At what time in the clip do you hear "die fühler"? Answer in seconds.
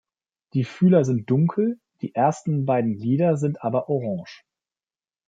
0.55-1.05